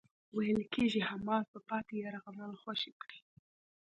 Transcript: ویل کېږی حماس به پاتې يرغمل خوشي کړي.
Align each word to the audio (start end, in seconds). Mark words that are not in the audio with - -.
ویل 0.35 0.61
کېږی 0.73 1.01
حماس 1.09 1.45
به 1.53 1.59
پاتې 1.69 1.93
يرغمل 2.05 2.51
خوشي 2.61 2.91
کړي. 3.01 3.19